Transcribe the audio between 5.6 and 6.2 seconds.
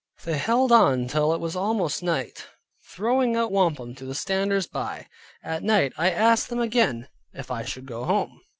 night I